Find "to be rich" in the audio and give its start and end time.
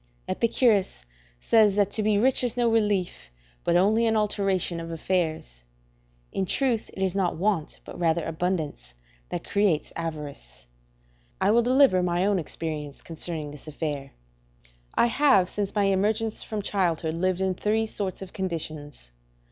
1.91-2.43